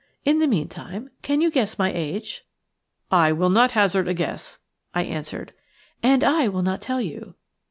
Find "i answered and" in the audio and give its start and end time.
4.95-6.23